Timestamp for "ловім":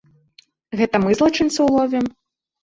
1.77-2.09